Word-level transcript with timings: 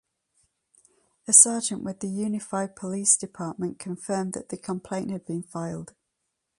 A 1.27 1.31
sergeant 1.33 1.83
with 1.83 1.99
the 1.99 2.07
Unified 2.07 2.75
Police 2.75 3.15
Department 3.15 3.77
confirmed 3.77 4.33
that 4.33 4.49
the 4.49 4.57
complaint 4.57 5.11
had 5.11 5.25
been 5.27 5.43
filled. 5.43 5.93